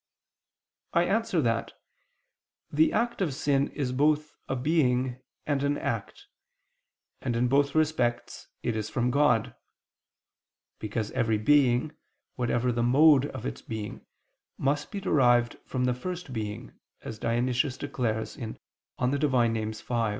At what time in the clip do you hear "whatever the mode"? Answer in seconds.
12.35-13.27